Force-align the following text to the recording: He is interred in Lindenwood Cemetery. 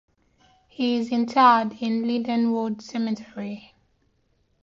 He 0.67 0.95
is 0.95 1.11
interred 1.11 1.73
in 1.73 2.05
Lindenwood 2.05 2.81
Cemetery. 2.81 3.75